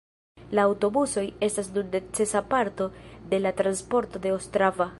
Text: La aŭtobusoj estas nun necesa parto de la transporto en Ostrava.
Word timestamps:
La 0.59 0.63
aŭtobusoj 0.69 1.25
estas 1.47 1.69
nun 1.75 1.91
necesa 1.97 2.41
parto 2.55 2.87
de 3.35 3.41
la 3.45 3.53
transporto 3.61 4.23
en 4.25 4.37
Ostrava. 4.39 4.89